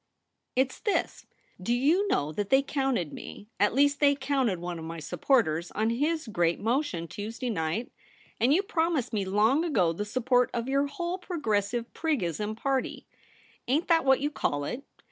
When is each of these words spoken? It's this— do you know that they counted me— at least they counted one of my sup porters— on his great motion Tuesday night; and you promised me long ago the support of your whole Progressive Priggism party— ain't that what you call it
It's 0.55 0.79
this— 0.79 1.27
do 1.61 1.71
you 1.71 2.07
know 2.07 2.31
that 2.31 2.49
they 2.49 2.63
counted 2.63 3.13
me— 3.13 3.45
at 3.59 3.75
least 3.75 3.99
they 3.99 4.15
counted 4.15 4.57
one 4.57 4.79
of 4.79 4.85
my 4.85 4.99
sup 4.99 5.21
porters— 5.21 5.69
on 5.73 5.91
his 5.91 6.25
great 6.25 6.59
motion 6.59 7.07
Tuesday 7.07 7.51
night; 7.51 7.91
and 8.39 8.51
you 8.51 8.63
promised 8.63 9.13
me 9.13 9.25
long 9.25 9.63
ago 9.63 9.93
the 9.93 10.03
support 10.03 10.49
of 10.55 10.67
your 10.67 10.87
whole 10.87 11.19
Progressive 11.19 11.93
Priggism 11.93 12.55
party— 12.55 13.05
ain't 13.67 13.89
that 13.89 14.03
what 14.03 14.19
you 14.21 14.31
call 14.31 14.65
it 14.65 14.83